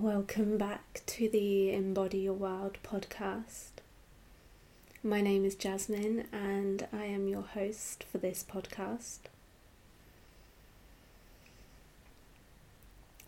Welcome 0.00 0.58
back 0.58 1.02
to 1.06 1.28
the 1.28 1.72
Embody 1.72 2.18
Your 2.18 2.32
Wild 2.32 2.78
podcast. 2.82 3.70
My 5.04 5.20
name 5.20 5.44
is 5.44 5.54
Jasmin 5.54 6.26
and 6.32 6.88
I 6.92 7.04
am 7.04 7.28
your 7.28 7.42
host 7.42 8.02
for 8.10 8.18
this 8.18 8.42
podcast. 8.42 9.18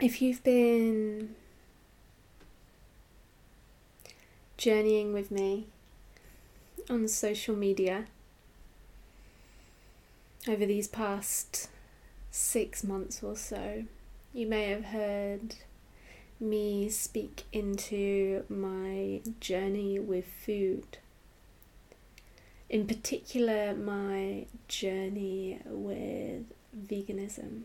If 0.01 0.21
you've 0.21 0.43
been 0.43 1.37
journeying 4.57 5.13
with 5.13 5.31
me 5.31 5.69
on 6.91 7.07
social 7.07 7.55
media 7.55 8.07
over 10.49 10.67
these 10.67 10.89
past 10.89 11.69
six 12.33 12.83
months 12.83 13.23
or 13.23 13.37
so, 13.37 13.85
you 14.35 14.49
may 14.49 14.71
have 14.71 14.87
heard 14.87 15.55
me 16.41 16.89
speak 16.91 17.45
into 17.53 18.45
my 18.49 19.21
journey 19.41 19.99
with 19.99 20.27
food. 20.27 20.99
In 22.69 22.87
particular, 22.87 23.75
my 23.75 24.47
journey 24.69 25.61
with 25.65 26.45
veganism, 26.77 27.63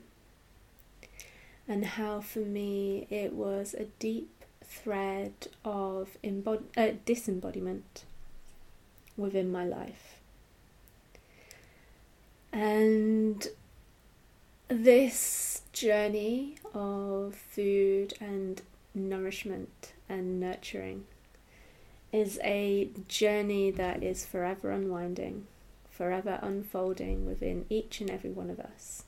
and 1.68 1.86
how 1.86 2.22
for 2.22 2.40
me 2.40 3.08
it 3.10 3.34
was 3.34 3.74
a 3.74 3.86
deep 4.00 4.30
thread 4.64 5.34
of 5.66 6.18
embod- 6.24 6.78
uh, 6.78 6.96
disembodiment 7.06 8.06
within 9.18 9.52
my 9.52 9.66
life. 9.66 10.20
And 12.54 13.48
this 14.72 15.64
journey 15.74 16.56
of 16.74 17.36
food 17.36 18.14
and 18.22 18.62
nourishment 18.96 19.92
and 20.08 20.40
nurturing 20.40 21.06
is 22.14 22.40
a 22.42 22.90
journey 23.10 23.70
that 23.72 24.02
is 24.02 24.26
forever 24.26 24.72
unwinding, 24.72 25.46
forever 25.90 26.40
unfolding 26.42 27.26
within 27.26 27.66
each 27.70 28.00
and 28.00 28.10
every 28.10 28.30
one 28.30 28.50
of 28.50 28.62
us. 28.62 29.04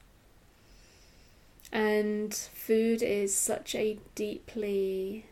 And 1.72 2.34
food 2.34 3.02
is 3.02 3.34
such 3.34 3.74
a 3.74 4.00
deeply 4.16 5.26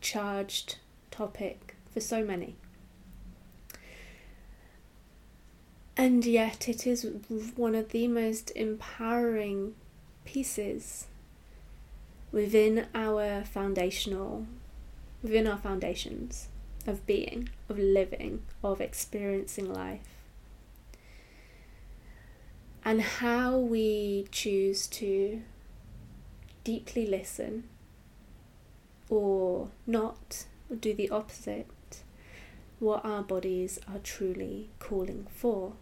charged 0.00 0.76
topic 1.10 1.74
for 1.92 2.00
so 2.00 2.24
many. 2.24 2.54
And 5.96 6.24
yet, 6.24 6.68
it 6.68 6.86
is 6.86 7.06
one 7.54 7.74
of 7.74 7.90
the 7.90 8.08
most 8.08 8.50
empowering 8.56 9.74
pieces 10.24 11.06
within 12.32 12.86
our 12.94 13.44
foundational, 13.44 14.46
within 15.22 15.46
our 15.46 15.58
foundations 15.58 16.48
of 16.86 17.06
being, 17.06 17.50
of 17.68 17.78
living, 17.78 18.42
of 18.64 18.80
experiencing 18.80 19.72
life. 19.72 20.00
And 22.84 23.02
how 23.02 23.58
we 23.58 24.26
choose 24.32 24.86
to 24.88 25.42
deeply 26.64 27.06
listen 27.06 27.64
or 29.08 29.68
not, 29.86 30.46
or 30.70 30.76
do 30.76 30.94
the 30.94 31.10
opposite, 31.10 31.66
what 32.82 33.04
our 33.04 33.22
bodies 33.22 33.78
are 33.86 34.00
truly 34.02 34.68
calling 34.80 35.24
for. 35.32 35.74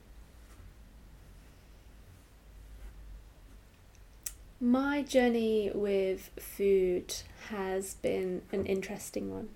My 4.60 5.00
journey 5.00 5.70
with 5.74 6.28
food 6.38 7.14
has 7.48 7.94
been 7.94 8.42
an 8.52 8.66
interesting 8.66 9.32
one. 9.32 9.48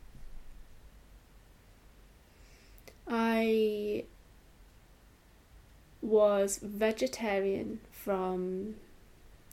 I 3.06 4.04
was 6.00 6.58
vegetarian 6.62 7.80
from 7.92 8.76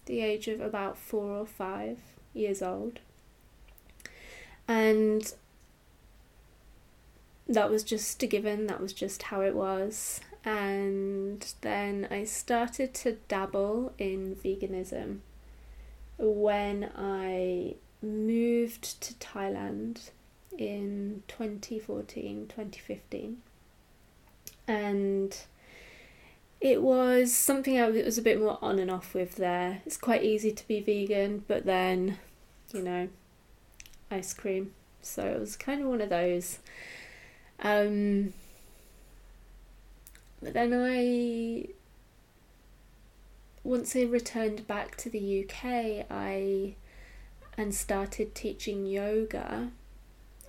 the 0.06 0.22
age 0.22 0.48
of 0.48 0.62
about 0.62 0.98
four 0.98 1.36
or 1.40 1.46
five 1.46 1.98
years 2.34 2.62
old. 2.62 3.00
And 4.66 5.34
that 7.54 7.70
was 7.70 7.84
just 7.84 8.22
a 8.24 8.28
given, 8.28 8.68
that 8.68 8.82
was 8.82 8.94
just 8.94 9.24
how 9.24 9.42
it 9.42 9.56
was. 9.56 10.22
And 10.44 11.46
then 11.62 12.08
I 12.10 12.24
started 12.24 12.94
to 12.96 13.18
dabble 13.28 13.94
in 13.98 14.36
veganism 14.36 15.20
when 16.18 16.92
I 16.96 17.76
moved 18.02 19.02
to 19.02 19.14
Thailand 19.16 20.10
in 20.58 21.24
2014, 21.28 22.48
2015. 22.48 23.38
And 24.68 25.38
it 26.60 26.82
was 26.82 27.34
something 27.34 27.80
I 27.80 27.90
was 27.90 28.18
a 28.18 28.22
bit 28.22 28.40
more 28.40 28.58
on 28.62 28.80
and 28.80 28.90
off 28.90 29.14
with 29.14 29.36
there. 29.36 29.82
It's 29.86 29.98
quite 29.98 30.24
easy 30.24 30.52
to 30.52 30.68
be 30.68 30.80
vegan, 30.80 31.44
but 31.48 31.66
then, 31.66 32.18
you 32.74 32.82
know, 32.82 33.10
ice 34.10 34.34
cream. 34.34 34.74
So 35.02 35.24
it 35.24 35.40
was 35.40 35.56
kind 35.56 35.82
of 35.82 35.88
one 35.88 36.02
of 36.02 36.10
those. 36.10 36.60
Um, 37.62 38.34
but 40.42 40.54
then 40.54 40.74
I 40.74 41.68
once 43.64 43.96
I 43.96 44.04
returned 44.04 44.66
back 44.68 44.98
to 44.98 45.10
the 45.10 45.46
UK, 45.46 46.06
I 46.10 46.76
and 47.58 47.76
started 47.76 48.34
teaching 48.34 48.86
yoga 48.86 49.72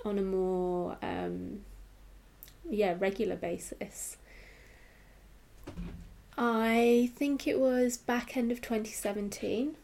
on 0.04 0.18
a 0.18 0.22
more 0.22 0.96
um, 1.02 1.60
yeah 2.68 2.94
regular 2.98 3.36
basis. 3.36 4.16
I 6.36 7.10
think 7.14 7.46
it 7.46 7.60
was 7.60 7.98
back 7.98 8.36
end 8.36 8.50
of 8.50 8.62
2017 8.62 9.76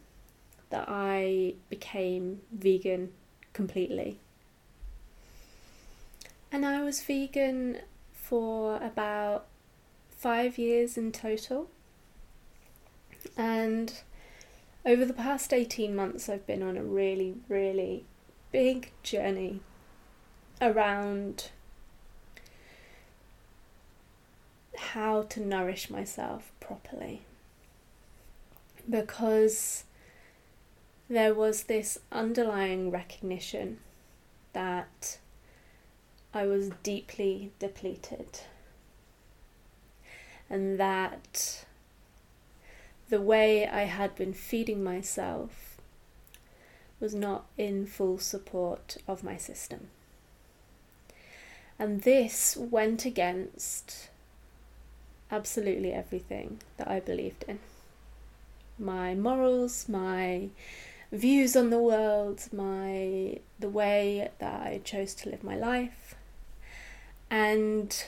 that 0.70 0.86
I 0.88 1.54
became 1.68 2.40
vegan 2.50 3.10
completely. 3.52 4.18
And 6.50 6.64
I 6.64 6.82
was 6.82 7.02
vegan 7.02 7.78
for 8.12 8.76
about 8.82 9.46
five 10.08 10.58
years 10.58 10.96
in 10.96 11.12
total. 11.12 11.68
And 13.36 13.92
over 14.84 15.04
the 15.04 15.12
past 15.12 15.52
18 15.52 15.94
months, 15.94 16.28
I've 16.28 16.46
been 16.46 16.62
on 16.62 16.76
a 16.76 16.82
really, 16.82 17.34
really 17.48 18.04
big 18.50 18.92
journey 19.02 19.60
around 20.60 21.50
how 24.76 25.22
to 25.22 25.40
nourish 25.40 25.90
myself 25.90 26.52
properly. 26.60 27.22
Because 28.88 29.84
there 31.10 31.34
was 31.34 31.64
this 31.64 31.98
underlying 32.10 32.90
recognition 32.90 33.78
that 34.54 35.18
I 36.34 36.46
was 36.46 36.70
deeply 36.82 37.52
depleted 37.58 38.40
and 40.50 40.78
that 40.78 41.64
the 43.08 43.20
way 43.20 43.66
I 43.66 43.82
had 43.82 44.14
been 44.14 44.34
feeding 44.34 44.82
myself 44.84 45.76
was 47.00 47.14
not 47.14 47.46
in 47.56 47.86
full 47.86 48.18
support 48.18 48.96
of 49.06 49.22
my 49.22 49.36
system. 49.36 49.88
And 51.78 52.02
this 52.02 52.56
went 52.56 53.04
against 53.04 54.08
absolutely 55.30 55.92
everything 55.92 56.60
that 56.76 56.88
I 56.88 57.00
believed 57.00 57.44
in 57.46 57.60
my 58.78 59.14
morals, 59.14 59.88
my 59.88 60.48
views 61.12 61.56
on 61.56 61.70
the 61.70 61.78
world, 61.78 62.48
my 62.52 63.38
the 63.58 63.68
way 63.68 64.30
that 64.38 64.60
I 64.60 64.80
chose 64.84 65.14
to 65.16 65.30
live 65.30 65.44
my 65.44 65.56
life. 65.56 66.14
And 67.30 68.04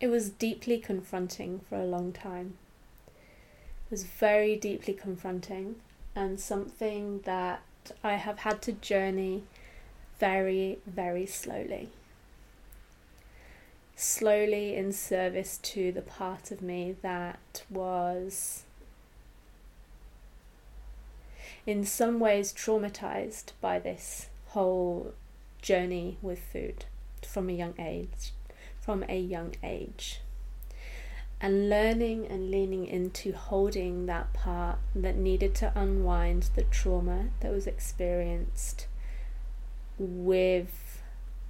it 0.00 0.08
was 0.08 0.30
deeply 0.30 0.78
confronting 0.78 1.60
for 1.68 1.76
a 1.76 1.84
long 1.84 2.12
time. 2.12 2.58
It 3.06 3.90
was 3.90 4.04
very 4.04 4.56
deeply 4.56 4.94
confronting 4.94 5.76
and 6.14 6.40
something 6.40 7.20
that 7.24 7.62
I 8.02 8.14
have 8.14 8.40
had 8.40 8.62
to 8.62 8.72
journey 8.72 9.44
very, 10.18 10.78
very 10.86 11.26
slowly. 11.26 11.90
Slowly 13.94 14.74
in 14.74 14.92
service 14.92 15.58
to 15.62 15.92
the 15.92 16.02
part 16.02 16.50
of 16.50 16.60
me 16.62 16.96
that 17.02 17.62
was 17.70 18.64
in 21.66 21.84
some 21.84 22.20
ways 22.20 22.52
traumatized 22.52 23.52
by 23.60 23.78
this 23.78 24.28
whole 24.48 25.12
journey 25.66 26.16
with 26.22 26.38
food 26.38 26.84
from 27.26 27.50
a 27.50 27.52
young 27.52 27.74
age 27.76 28.30
from 28.86 29.04
a 29.08 29.18
young 29.18 29.52
age. 29.64 30.20
and 31.38 31.68
learning 31.68 32.26
and 32.28 32.50
leaning 32.50 32.86
into 32.86 33.30
holding 33.32 34.06
that 34.06 34.32
part 34.32 34.78
that 34.94 35.16
needed 35.16 35.54
to 35.54 35.70
unwind 35.74 36.48
the 36.54 36.62
trauma 36.62 37.26
that 37.40 37.52
was 37.52 37.66
experienced 37.66 38.86
with 39.98 41.02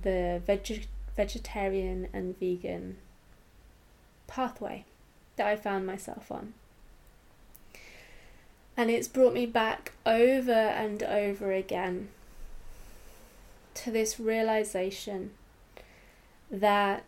the 0.02 0.42
veg- 0.44 0.88
vegetarian 1.14 2.08
and 2.12 2.36
vegan 2.40 2.96
pathway 4.26 4.84
that 5.36 5.46
I 5.46 5.54
found 5.54 5.86
myself 5.86 6.32
on. 6.32 6.54
And 8.76 8.90
it's 8.90 9.08
brought 9.08 9.34
me 9.34 9.46
back 9.46 9.92
over 10.04 10.50
and 10.52 11.02
over 11.04 11.52
again 11.52 12.08
to 13.76 13.90
this 13.90 14.18
realization 14.18 15.30
that 16.50 17.04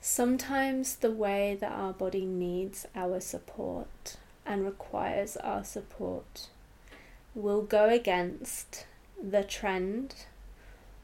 sometimes 0.00 0.96
the 0.96 1.10
way 1.10 1.56
that 1.60 1.70
our 1.70 1.92
body 1.92 2.24
needs 2.24 2.86
our 2.94 3.20
support 3.20 4.16
and 4.46 4.64
requires 4.64 5.36
our 5.36 5.62
support 5.62 6.48
will 7.34 7.62
go 7.62 7.88
against 7.88 8.86
the 9.22 9.44
trend 9.44 10.14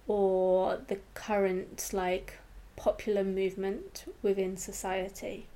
or 0.08 0.78
the 0.88 0.98
current 1.14 1.90
like 1.92 2.38
popular 2.76 3.22
movement 3.22 4.04
within 4.22 4.56
society 4.56 5.46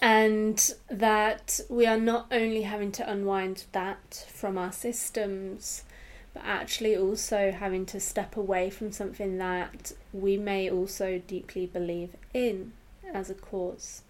and 0.00 0.74
that 0.88 1.60
we 1.68 1.86
are 1.86 1.98
not 1.98 2.26
only 2.30 2.62
having 2.62 2.92
to 2.92 3.10
unwind 3.10 3.64
that 3.72 4.26
from 4.32 4.58
our 4.58 4.72
systems, 4.72 5.84
but 6.32 6.42
actually 6.44 6.96
also 6.96 7.52
having 7.52 7.86
to 7.86 8.00
step 8.00 8.36
away 8.36 8.68
from 8.68 8.92
something 8.92 9.38
that 9.38 9.92
we 10.12 10.36
may 10.36 10.68
also 10.68 11.22
deeply 11.26 11.66
believe 11.66 12.16
in 12.34 12.72
as 13.12 13.30
a 13.30 13.34
cause. 13.34 14.02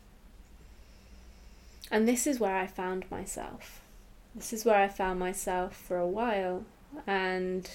And 1.91 2.09
this 2.09 2.27
is 2.27 2.41
where 2.41 2.57
I 2.57 2.67
found 2.67 3.11
myself. 3.11 3.83
This 4.35 4.53
is 4.53 4.65
where 4.65 4.81
I 4.81 4.89
found 4.89 5.21
myself 5.21 5.77
for 5.77 5.97
a 5.97 6.09
while, 6.09 6.65
and 7.07 7.71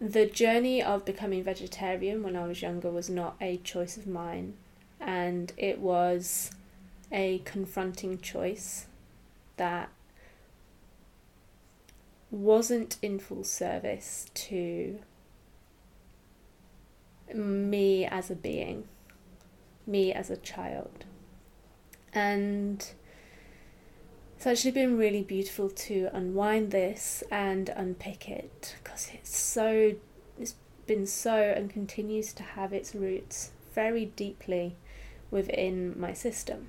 the 0.00 0.26
journey 0.26 0.80
of 0.80 1.04
becoming 1.04 1.42
vegetarian 1.42 2.22
when 2.22 2.36
I 2.36 2.46
was 2.46 2.62
younger 2.62 2.90
was 2.90 3.10
not 3.10 3.34
a 3.40 3.56
choice 3.56 3.96
of 3.96 4.06
mine 4.06 4.54
and 5.00 5.52
it 5.56 5.78
was 5.78 6.50
a 7.10 7.38
confronting 7.44 8.18
choice 8.18 8.86
that 9.56 9.90
wasn't 12.30 12.98
in 13.00 13.18
full 13.18 13.44
service 13.44 14.26
to 14.34 14.98
me 17.34 18.04
as 18.06 18.30
a 18.30 18.34
being, 18.34 18.84
me 19.86 20.12
as 20.12 20.30
a 20.30 20.36
child. 20.36 21.04
And 22.12 22.86
it's 24.36 24.46
actually 24.46 24.70
been 24.72 24.96
really 24.96 25.22
beautiful 25.22 25.70
to 25.70 26.08
unwind 26.12 26.70
this 26.70 27.22
and 27.30 27.70
unpick 27.70 28.28
it 28.28 28.76
because 28.82 29.10
it's 29.12 29.36
so, 29.36 29.94
it's 30.38 30.54
been 30.86 31.06
so 31.06 31.34
and 31.34 31.70
continues 31.70 32.32
to 32.34 32.42
have 32.42 32.72
its 32.72 32.94
roots 32.94 33.50
very 33.74 34.06
deeply 34.06 34.76
within 35.30 35.98
my 35.98 36.12
system. 36.12 36.68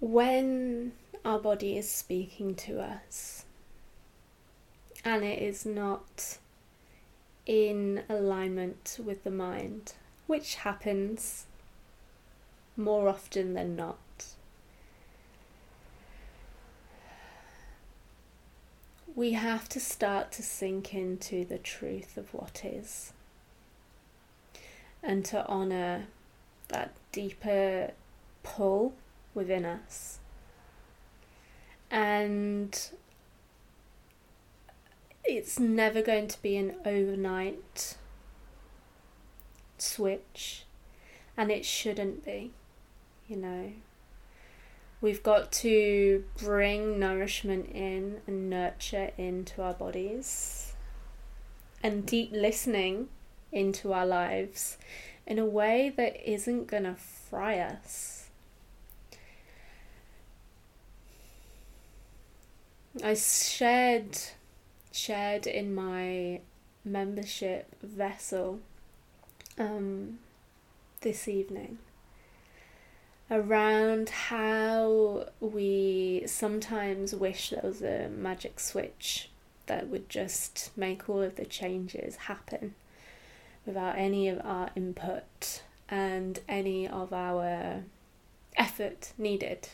When 0.00 0.92
our 1.24 1.38
body 1.38 1.76
is 1.76 1.90
speaking 1.90 2.54
to 2.54 2.80
us 2.80 3.44
and 5.04 5.24
it 5.24 5.42
is 5.42 5.66
not 5.66 6.38
in 7.46 8.02
alignment 8.08 8.98
with 9.04 9.24
the 9.24 9.30
mind, 9.30 9.94
which 10.26 10.56
happens 10.56 11.46
more 12.76 13.08
often 13.08 13.54
than 13.54 13.74
not. 13.74 13.98
We 19.18 19.32
have 19.32 19.68
to 19.68 19.80
start 19.80 20.30
to 20.30 20.44
sink 20.44 20.94
into 20.94 21.44
the 21.44 21.58
truth 21.58 22.16
of 22.16 22.32
what 22.32 22.64
is 22.64 23.12
and 25.02 25.24
to 25.24 25.44
honour 25.48 26.04
that 26.68 26.92
deeper 27.10 27.90
pull 28.44 28.92
within 29.34 29.64
us. 29.64 30.20
And 31.90 32.80
it's 35.24 35.58
never 35.58 36.00
going 36.00 36.28
to 36.28 36.40
be 36.40 36.56
an 36.56 36.76
overnight 36.86 37.96
switch, 39.78 40.62
and 41.36 41.50
it 41.50 41.64
shouldn't 41.64 42.24
be, 42.24 42.52
you 43.26 43.34
know. 43.34 43.72
We've 45.00 45.22
got 45.22 45.52
to 45.52 46.24
bring 46.42 46.98
nourishment 46.98 47.70
in 47.70 48.20
and 48.26 48.50
nurture 48.50 49.12
into 49.16 49.62
our 49.62 49.74
bodies 49.74 50.72
and 51.84 52.04
deep 52.04 52.30
listening 52.32 53.08
into 53.52 53.92
our 53.92 54.06
lives 54.06 54.76
in 55.24 55.38
a 55.38 55.44
way 55.44 55.92
that 55.96 56.16
isn't 56.28 56.66
going 56.66 56.82
to 56.82 56.96
fry 56.96 57.58
us. 57.58 58.28
I 63.04 63.14
shared 63.14 64.18
shared 64.90 65.46
in 65.46 65.72
my 65.72 66.40
membership 66.84 67.72
vessel 67.80 68.58
um, 69.56 70.18
this 71.02 71.28
evening 71.28 71.78
around 73.30 74.08
how 74.08 75.28
we 75.40 76.22
sometimes 76.26 77.14
wish 77.14 77.50
there 77.50 77.60
was 77.62 77.82
a 77.82 78.08
magic 78.08 78.58
switch 78.58 79.30
that 79.66 79.88
would 79.88 80.08
just 80.08 80.70
make 80.76 81.08
all 81.08 81.22
of 81.22 81.36
the 81.36 81.44
changes 81.44 82.16
happen 82.16 82.74
without 83.66 83.98
any 83.98 84.28
of 84.28 84.40
our 84.44 84.70
input 84.74 85.62
and 85.88 86.40
any 86.48 86.88
of 86.88 87.12
our 87.12 87.82
effort 88.56 89.12
needed. 89.18 89.68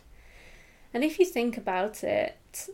And 0.92 1.04
if 1.04 1.18
you 1.18 1.24
think 1.24 1.56
about 1.56 2.04
it, 2.04 2.68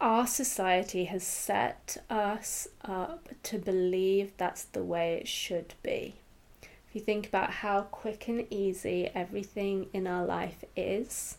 our 0.00 0.26
society 0.26 1.06
has 1.06 1.24
set 1.26 1.96
us 2.08 2.68
up 2.84 3.28
to 3.44 3.58
believe 3.58 4.32
that's 4.36 4.64
the 4.64 4.84
way 4.84 5.14
it 5.14 5.28
should 5.28 5.74
be. 5.82 6.16
You 6.98 7.04
think 7.04 7.28
about 7.28 7.50
how 7.50 7.82
quick 7.82 8.26
and 8.26 8.44
easy 8.52 9.08
everything 9.14 9.86
in 9.92 10.08
our 10.08 10.26
life 10.26 10.64
is, 10.76 11.38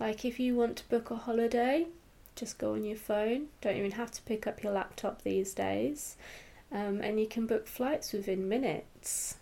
like 0.00 0.24
if 0.24 0.40
you 0.40 0.54
want 0.54 0.76
to 0.78 0.88
book 0.88 1.10
a 1.10 1.16
holiday, 1.16 1.88
just 2.34 2.56
go 2.56 2.72
on 2.72 2.84
your 2.84 2.96
phone. 2.96 3.48
Don't 3.60 3.76
even 3.76 3.90
have 3.90 4.10
to 4.12 4.22
pick 4.22 4.46
up 4.46 4.62
your 4.62 4.72
laptop 4.72 5.20
these 5.20 5.52
days. 5.52 6.16
Um, 6.72 7.02
and 7.02 7.20
you 7.20 7.26
can 7.26 7.46
book 7.46 7.66
flights 7.66 8.14
within 8.14 8.48
minutes. 8.48 9.36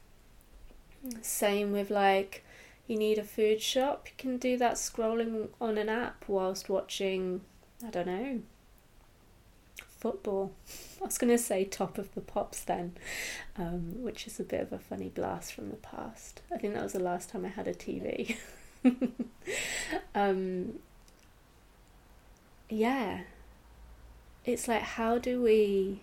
Same 1.23 1.71
with 1.71 1.91
like, 1.91 2.45
you 2.89 2.99
need 2.99 3.17
a 3.17 3.23
food 3.23 3.63
shop, 3.63 4.09
you 4.09 4.15
can 4.19 4.39
do 4.39 4.59
that 4.59 4.75
scrolling 4.75 5.51
on 5.61 5.79
an 5.79 5.89
app 5.89 6.25
whilst 6.27 6.69
watching, 6.69 7.43
I 7.87 7.91
don't 7.91 8.09
know, 8.09 8.41
football. 10.07 10.53
I 11.03 11.07
was 11.07 11.19
going 11.19 11.37
to 11.37 11.43
say 11.43 11.65
top 11.65 11.99
of 11.99 12.15
the 12.15 12.21
pops 12.21 12.61
then, 12.61 12.93
um, 13.57 14.03
which 14.03 14.27
is 14.27 14.39
a 14.39 14.45
bit 14.45 14.61
of 14.61 14.73
a 14.73 14.79
funny 14.79 15.09
blast 15.09 15.53
from 15.53 15.71
the 15.71 15.77
past. 15.77 16.43
I 16.53 16.59
think 16.59 16.75
that 16.75 16.83
was 16.83 16.93
the 16.93 17.01
last 17.01 17.31
time 17.31 17.45
I 17.45 17.49
had 17.49 17.67
a 17.67 17.75
TV. 17.75 18.37
um, 20.15 20.79
yeah, 22.69 23.21
it's 24.45 24.69
like 24.69 24.83
how 24.83 25.19
do 25.19 25.43
we 25.43 26.01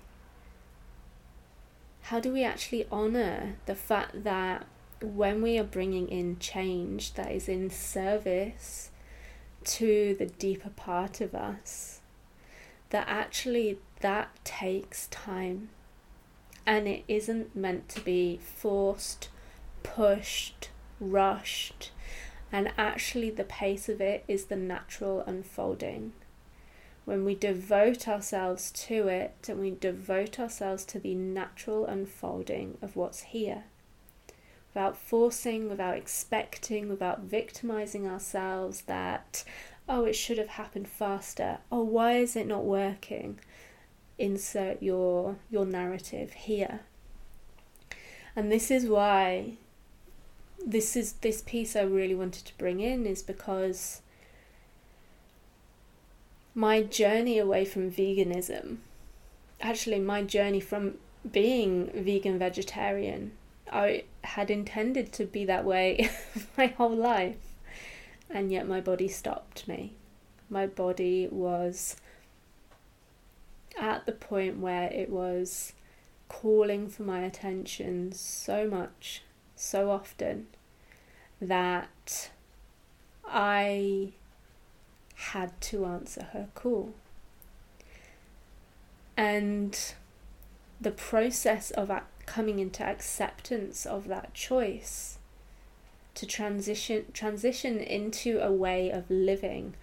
how 2.03 2.19
do 2.19 2.33
we 2.33 2.43
actually 2.43 2.85
honor 2.91 3.55
the 3.65 3.75
fact 3.75 4.25
that 4.25 4.65
when 5.01 5.41
we 5.41 5.57
are 5.57 5.63
bringing 5.63 6.09
in 6.09 6.37
change 6.39 7.13
that 7.13 7.31
is 7.31 7.47
in 7.47 7.69
service 7.69 8.89
to 9.63 10.13
the 10.19 10.25
deeper 10.25 10.69
part 10.69 11.21
of 11.21 11.33
us 11.33 12.01
that 12.93 13.05
actually 13.07 13.79
that 14.03 14.29
takes 14.43 15.07
time 15.07 15.69
and 16.65 16.89
it 16.89 17.05
isn't 17.07 17.55
meant 17.55 17.87
to 17.87 18.01
be 18.01 18.37
forced, 18.43 19.29
pushed, 19.81 20.69
rushed, 20.99 21.91
and 22.51 22.71
actually 22.77 23.29
the 23.29 23.45
pace 23.45 23.87
of 23.87 24.01
it 24.01 24.25
is 24.27 24.45
the 24.45 24.57
natural 24.57 25.21
unfolding. 25.21 26.11
When 27.05 27.23
we 27.23 27.33
devote 27.33 28.07
ourselves 28.07 28.71
to 28.87 29.07
it 29.07 29.47
and 29.47 29.59
we 29.59 29.71
devote 29.71 30.37
ourselves 30.37 30.83
to 30.85 30.99
the 30.99 31.15
natural 31.15 31.85
unfolding 31.85 32.77
of 32.81 32.97
what's 32.97 33.21
here, 33.21 33.63
without 34.73 34.97
forcing, 34.97 35.69
without 35.69 35.95
expecting, 35.95 36.89
without 36.89 37.21
victimizing 37.21 38.05
ourselves 38.05 38.81
that, 38.81 39.45
oh, 39.87 40.03
it 40.03 40.13
should 40.13 40.37
have 40.37 40.49
happened 40.49 40.89
faster. 40.89 41.59
Oh, 41.71 41.83
why 41.83 42.17
is 42.17 42.35
it 42.35 42.47
not 42.47 42.65
working? 42.65 43.39
Insert 44.23 44.81
your 44.81 45.35
your 45.51 45.65
narrative 45.65 46.31
here. 46.31 46.79
And 48.37 48.49
this 48.49 48.71
is 48.71 48.85
why 48.85 49.55
this 50.65 50.95
is 50.95 51.11
this 51.19 51.41
piece 51.41 51.75
I 51.75 51.81
really 51.81 52.15
wanted 52.15 52.45
to 52.45 52.57
bring 52.57 52.79
in 52.79 53.05
is 53.05 53.21
because 53.21 54.01
my 56.55 56.83
journey 56.83 57.37
away 57.37 57.65
from 57.65 57.91
veganism, 57.91 58.77
actually 59.59 59.99
my 59.99 60.23
journey 60.23 60.61
from 60.61 60.93
being 61.29 61.91
vegan 61.93 62.39
vegetarian, 62.39 63.33
I 63.69 64.05
had 64.23 64.49
intended 64.49 65.11
to 65.13 65.25
be 65.25 65.43
that 65.43 65.65
way 65.65 66.09
my 66.57 66.67
whole 66.67 66.95
life. 66.95 67.43
And 68.29 68.53
yet 68.53 68.69
my 68.69 68.79
body 68.79 69.09
stopped 69.09 69.67
me. 69.67 69.95
My 70.49 70.65
body 70.65 71.27
was 71.29 71.97
at 73.79 74.05
the 74.05 74.11
point 74.11 74.59
where 74.59 74.89
it 74.91 75.09
was 75.09 75.73
calling 76.27 76.87
for 76.87 77.03
my 77.03 77.21
attention 77.21 78.11
so 78.11 78.67
much, 78.67 79.23
so 79.55 79.89
often, 79.89 80.47
that 81.41 82.29
I 83.25 84.13
had 85.15 85.59
to 85.61 85.85
answer 85.85 86.27
her 86.33 86.49
call. 86.55 86.93
And 89.15 89.77
the 90.81 90.91
process 90.91 91.71
of 91.71 91.91
coming 92.25 92.59
into 92.59 92.83
acceptance 92.83 93.85
of 93.85 94.07
that 94.07 94.33
choice 94.33 95.17
to 96.15 96.25
transition 96.25 97.05
transition 97.13 97.79
into 97.79 98.39
a 98.39 98.51
way 98.51 98.89
of 98.89 99.09
living 99.09 99.75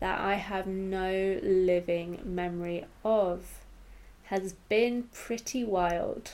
that 0.00 0.18
I 0.18 0.34
have 0.34 0.66
no 0.66 1.38
living 1.42 2.20
memory 2.24 2.86
of 3.04 3.60
has 4.24 4.54
been 4.68 5.04
pretty 5.12 5.62
wild. 5.62 6.32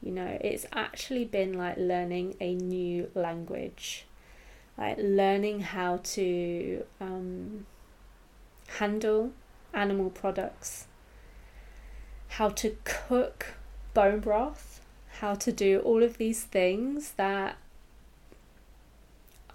You 0.00 0.12
know, 0.12 0.38
it's 0.40 0.66
actually 0.72 1.24
been 1.24 1.54
like 1.54 1.76
learning 1.76 2.36
a 2.40 2.54
new 2.54 3.10
language, 3.14 4.06
like 4.78 4.96
learning 4.98 5.60
how 5.60 5.98
to 6.02 6.84
um, 7.00 7.66
handle 8.78 9.32
animal 9.74 10.10
products, 10.10 10.86
how 12.28 12.48
to 12.50 12.76
cook 12.84 13.54
bone 13.92 14.20
broth, 14.20 14.80
how 15.18 15.34
to 15.34 15.52
do 15.52 15.80
all 15.80 16.02
of 16.02 16.18
these 16.18 16.44
things 16.44 17.12
that 17.12 17.56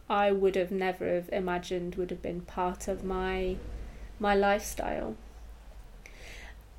I 0.10 0.32
would 0.32 0.56
have 0.56 0.72
never 0.72 1.14
have 1.14 1.30
imagined 1.32 1.96
would 1.96 2.12
have 2.12 2.22
been 2.22 2.42
part 2.42 2.88
of 2.88 3.04
my 3.04 3.58
my 4.20 4.36
lifestyle. 4.36 5.16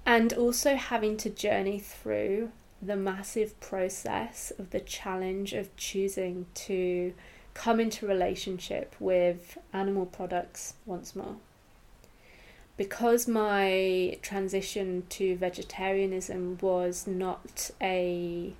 And 0.04 0.33
also 0.33 0.76
having 0.76 1.16
to 1.18 1.30
journey 1.30 1.78
through 1.78 2.52
the 2.80 2.97
massive 2.97 3.59
process 3.61 4.52
of 4.59 4.71
the 4.71 4.80
challenge 4.80 5.52
of 5.52 5.75
choosing 5.76 6.47
to 6.54 7.12
come 7.54 7.80
into 7.80 8.06
relationship 8.06 8.95
with 9.00 9.59
animal 9.73 10.06
products 10.06 10.75
once 10.85 11.16
more 11.16 11.37
because 12.76 13.26
my 13.26 14.18
transition 14.23 15.04
to 15.09 15.37
vegetarianism 15.37 16.59
was 16.61 17.06
not 17.06 17.71
a 17.80 18.52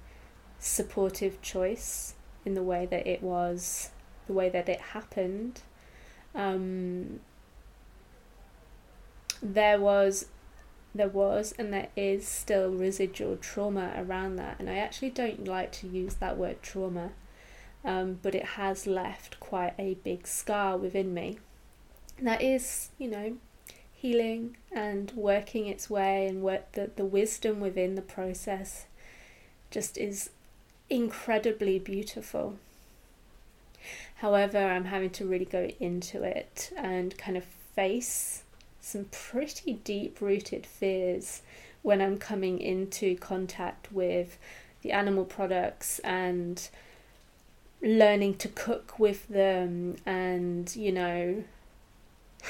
supportive 0.59 1.41
choice 1.43 2.15
in 2.45 2.55
the 2.55 2.63
way 2.63 2.87
that 2.87 3.07
it 3.07 3.23
was, 3.23 3.91
the 4.27 4.33
way 4.33 4.49
that 4.49 4.69
it 4.69 4.81
happened, 4.81 5.61
um, 6.35 7.21
there 9.43 9.81
was 9.81 10.27
there 10.95 11.09
was 11.09 11.53
and 11.59 11.75
there 11.75 11.89
is 11.95 12.27
still 12.27 12.71
residual 12.71 13.37
trauma 13.37 13.93
around 13.99 14.37
that 14.37 14.57
and 14.59 14.71
i 14.71 14.77
actually 14.79 15.11
don't 15.11 15.47
like 15.47 15.71
to 15.71 15.87
use 15.87 16.15
that 16.15 16.39
word 16.39 16.63
trauma 16.63 17.11
um, 17.85 18.19
but 18.23 18.35
it 18.35 18.47
has 18.57 18.87
left 18.87 19.39
quite 19.39 19.75
a 19.79 19.93
big 20.03 20.27
scar 20.27 20.79
within 20.79 21.13
me 21.13 21.39
that 22.23 22.41
is 22.41 22.89
you 22.97 23.09
know 23.09 23.37
healing 23.93 24.57
and 24.73 25.13
working 25.15 25.67
its 25.67 25.91
way 25.91 26.27
and 26.27 26.41
work 26.43 26.73
the, 26.73 26.91
the 26.97 27.05
wisdom 27.05 27.61
within 27.61 27.95
the 27.95 28.01
process 28.01 28.87
just 29.71 29.99
is 29.99 30.31
incredibly 30.89 31.79
beautiful. 31.79 32.59
However, 34.17 34.59
I'm 34.59 34.87
having 34.87 35.11
to 35.11 35.27
really 35.27 35.45
go 35.45 35.69
into 35.79 36.23
it 36.23 36.73
and 36.77 37.17
kind 37.19 37.37
of 37.37 37.45
face 37.45 38.43
some 38.81 39.07
pretty 39.11 39.75
deep 39.75 40.21
rooted 40.21 40.65
fears 40.65 41.43
when 41.83 42.01
I'm 42.01 42.17
coming 42.19 42.59
into 42.59 43.17
contact 43.17 43.93
with 43.93 44.39
the 44.83 44.93
animal 44.93 45.25
products 45.25 45.99
and 46.01 46.69
learning 47.83 48.37
to 48.39 48.49
cook 48.49 48.99
with 48.99 49.29
them 49.29 49.97
and, 50.07 50.75
you 50.75 50.93
know, 50.93 51.45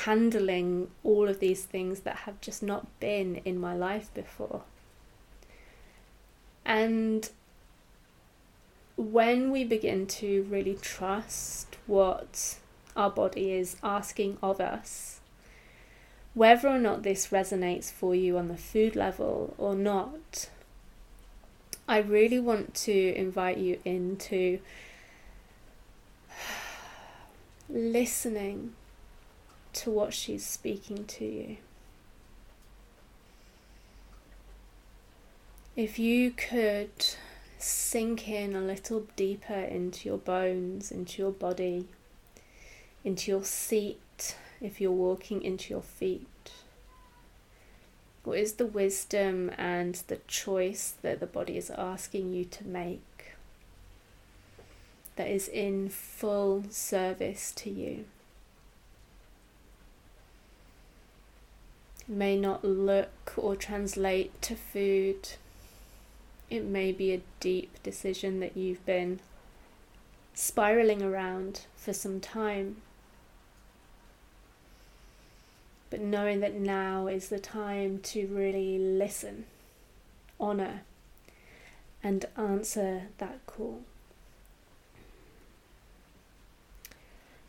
handling 0.04 0.88
all 1.02 1.28
of 1.28 1.40
these 1.40 1.64
things 1.64 2.00
that 2.00 2.16
have 2.18 2.40
just 2.40 2.62
not 2.62 2.86
been 3.00 3.36
in 3.44 3.58
my 3.58 3.74
life 3.74 4.12
before. 4.14 4.62
And 6.64 7.28
when 8.96 9.50
we 9.50 9.62
begin 9.62 10.06
to 10.06 10.42
really 10.48 10.74
trust 10.74 11.76
what 11.86 12.56
our 12.96 13.10
body 13.10 13.52
is 13.52 13.76
asking 13.82 14.38
of 14.42 14.60
us, 14.60 15.20
whether 16.32 16.68
or 16.68 16.78
not 16.78 17.02
this 17.02 17.28
resonates 17.28 17.92
for 17.92 18.14
you 18.14 18.38
on 18.38 18.48
the 18.48 18.56
food 18.56 18.96
level 18.96 19.54
or 19.58 19.74
not, 19.74 20.48
I 21.86 21.98
really 21.98 22.40
want 22.40 22.74
to 22.74 23.14
invite 23.14 23.58
you 23.58 23.78
into 23.84 24.60
listening 27.68 28.72
to 29.74 29.90
what 29.90 30.14
she's 30.14 30.44
speaking 30.44 31.04
to 31.04 31.24
you. 31.24 31.56
If 35.76 35.98
you 35.98 36.30
could 36.30 36.90
sink 37.58 38.28
in 38.28 38.54
a 38.54 38.60
little 38.60 39.06
deeper 39.16 39.54
into 39.54 40.08
your 40.08 40.18
bones, 40.18 40.90
into 40.90 41.22
your 41.22 41.32
body, 41.32 41.86
into 43.04 43.30
your 43.30 43.44
seat, 43.44 44.36
if 44.60 44.80
you're 44.80 44.90
walking 44.90 45.42
into 45.42 45.72
your 45.72 45.82
feet. 45.82 46.26
What 48.24 48.38
is 48.38 48.54
the 48.54 48.66
wisdom 48.66 49.50
and 49.56 49.94
the 50.08 50.18
choice 50.26 50.94
that 51.02 51.20
the 51.20 51.26
body 51.26 51.56
is 51.56 51.70
asking 51.70 52.32
you 52.32 52.44
to 52.44 52.66
make 52.66 53.34
that 55.14 55.28
is 55.28 55.48
in 55.48 55.88
full 55.88 56.64
service 56.70 57.52
to 57.56 57.70
you? 57.70 58.04
may 62.08 62.36
not 62.36 62.64
look 62.64 63.34
or 63.36 63.56
translate 63.56 64.40
to 64.42 64.54
food. 64.54 65.30
It 66.48 66.64
may 66.64 66.92
be 66.92 67.12
a 67.12 67.22
deep 67.40 67.82
decision 67.82 68.40
that 68.40 68.56
you've 68.56 68.84
been 68.86 69.20
spiraling 70.34 71.02
around 71.02 71.62
for 71.74 71.92
some 71.92 72.20
time. 72.20 72.76
But 75.90 76.00
knowing 76.00 76.40
that 76.40 76.54
now 76.54 77.06
is 77.06 77.28
the 77.28 77.38
time 77.38 78.00
to 78.04 78.26
really 78.26 78.78
listen, 78.78 79.46
honour, 80.40 80.82
and 82.02 82.24
answer 82.36 83.04
that 83.18 83.44
call. 83.46 83.82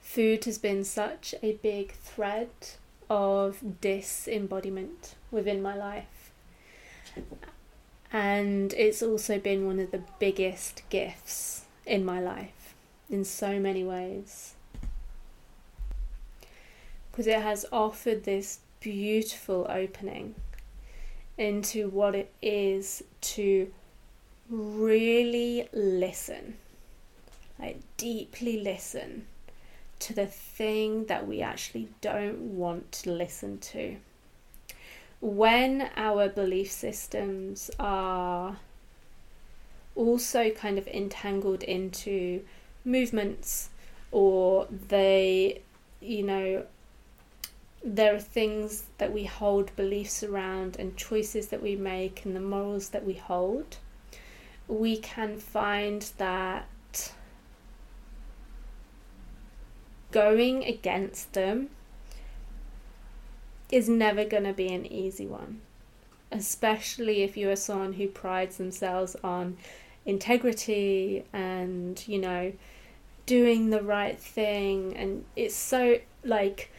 Food 0.01 0.45
has 0.45 0.57
been 0.57 0.83
such 0.83 1.35
a 1.43 1.53
big 1.53 1.91
thread 1.91 2.49
of 3.09 3.79
disembodiment 3.81 5.15
within 5.29 5.61
my 5.61 5.75
life. 5.75 6.31
And 8.11 8.73
it's 8.73 9.01
also 9.01 9.37
been 9.37 9.67
one 9.67 9.79
of 9.79 9.91
the 9.91 10.03
biggest 10.19 10.83
gifts 10.89 11.65
in 11.85 12.05
my 12.05 12.19
life 12.19 12.75
in 13.09 13.25
so 13.25 13.59
many 13.59 13.83
ways. 13.83 14.53
Because 17.11 17.27
it 17.27 17.41
has 17.41 17.65
offered 17.71 18.23
this 18.23 18.59
beautiful 18.79 19.65
opening 19.69 20.35
into 21.37 21.89
what 21.89 22.15
it 22.15 22.31
is 22.41 23.03
to 23.21 23.71
really 24.49 25.67
listen, 25.73 26.55
like 27.59 27.79
deeply 27.97 28.59
listen 28.59 29.25
to 29.99 30.13
the 30.13 30.27
thing 30.27 31.05
that 31.05 31.27
we 31.27 31.41
actually 31.41 31.89
don't 32.01 32.39
want 32.39 32.91
to 32.91 33.11
listen 33.11 33.57
to. 33.59 33.97
When 35.19 35.89
our 35.95 36.29
belief 36.29 36.71
systems 36.71 37.71
are 37.79 38.57
also 39.95 40.51
kind 40.51 40.77
of 40.77 40.87
entangled 40.87 41.63
into 41.63 42.43
movements 42.85 43.69
or 44.11 44.67
they, 44.69 45.61
you 45.99 46.23
know, 46.23 46.65
there 47.83 48.15
are 48.15 48.19
things 48.19 48.83
that 48.97 49.11
we 49.11 49.25
hold 49.25 49.75
beliefs 49.75 50.23
around 50.23 50.77
and 50.77 50.95
choices 50.97 51.47
that 51.47 51.63
we 51.63 51.75
make 51.75 52.25
and 52.25 52.35
the 52.35 52.39
morals 52.39 52.89
that 52.89 53.05
we 53.05 53.13
hold, 53.13 53.77
we 54.67 54.97
can 54.97 55.37
find 55.37 56.11
that 56.17 56.67
going 60.11 60.63
against 60.63 61.33
them 61.33 61.69
is 63.71 63.89
never 63.89 64.23
going 64.23 64.45
to 64.45 64.53
be 64.53 64.67
an 64.67 64.85
easy 64.85 65.25
one, 65.25 65.61
especially 66.31 67.23
if 67.23 67.35
you 67.35 67.49
are 67.49 67.55
someone 67.55 67.93
who 67.93 68.07
prides 68.07 68.57
themselves 68.57 69.15
on 69.23 69.57
integrity 70.05 71.23
and, 71.33 72.07
you 72.07 72.17
know, 72.17 72.53
doing 73.25 73.69
the 73.69 73.83
right 73.83 74.19
thing. 74.19 74.95
And 74.95 75.25
it's 75.35 75.55
so 75.55 75.99
like 76.23 76.71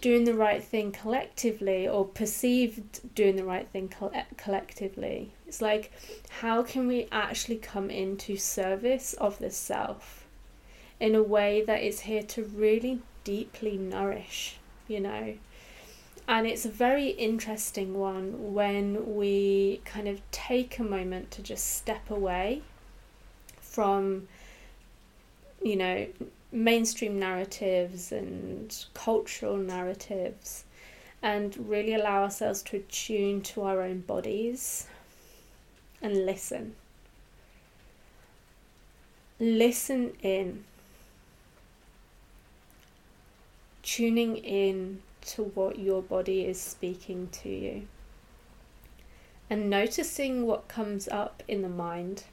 doing 0.00 0.24
the 0.24 0.34
right 0.34 0.62
thing 0.62 0.92
collectively 0.92 1.88
or 1.88 2.04
perceived 2.04 3.14
doing 3.14 3.36
the 3.36 3.44
right 3.44 3.66
thing 3.68 3.88
co- 3.88 4.12
collectively. 4.36 5.32
It's 5.46 5.62
like, 5.62 5.90
how 6.28 6.62
can 6.62 6.86
we 6.86 7.08
actually 7.10 7.56
come 7.56 7.90
into 7.90 8.36
service 8.36 9.14
of 9.14 9.38
the 9.38 9.50
self 9.50 10.26
in 11.00 11.14
a 11.14 11.22
way 11.22 11.64
that 11.64 11.82
is 11.82 12.00
here 12.00 12.22
to 12.22 12.44
really 12.44 13.00
deeply 13.24 13.76
nourish, 13.76 14.58
you 14.86 15.00
know? 15.00 15.34
And 16.28 16.46
it's 16.46 16.66
a 16.66 16.70
very 16.70 17.08
interesting 17.08 17.94
one 17.98 18.52
when 18.52 19.16
we 19.16 19.80
kind 19.86 20.06
of 20.06 20.20
take 20.30 20.78
a 20.78 20.84
moment 20.84 21.30
to 21.32 21.42
just 21.42 21.74
step 21.74 22.10
away 22.10 22.60
from, 23.62 24.28
you 25.62 25.74
know, 25.74 26.06
mainstream 26.52 27.18
narratives 27.18 28.12
and 28.12 28.84
cultural 28.92 29.56
narratives 29.56 30.64
and 31.22 31.56
really 31.66 31.94
allow 31.94 32.24
ourselves 32.24 32.62
to 32.64 32.76
attune 32.76 33.40
to 33.40 33.62
our 33.62 33.80
own 33.80 34.00
bodies 34.00 34.86
and 36.02 36.26
listen. 36.26 36.74
Listen 39.40 40.12
in. 40.20 40.64
Tuning 43.82 44.36
in 44.36 45.00
to 45.22 45.44
what 45.44 45.78
your 45.78 46.02
body 46.02 46.44
is 46.44 46.60
speaking 46.60 47.28
to 47.28 47.48
you. 47.48 47.86
And 49.50 49.70
noticing 49.70 50.46
what 50.46 50.68
comes 50.68 51.08
up 51.08 51.42
in 51.48 51.62
the 51.62 51.68
mind 51.68 52.24